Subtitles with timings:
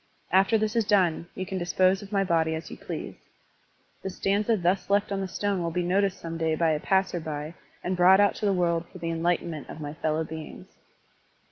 [0.31, 3.13] After this is done, you can dispose of my body as you please.
[4.01, 7.19] The stanza thus left on the stone will be noticed some day by a passer
[7.19, 10.69] by and brought out to the world for the enlightenment of my fellow beings.